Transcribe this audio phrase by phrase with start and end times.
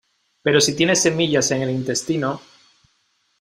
[0.41, 2.41] pero si tiene semillas en el intestino,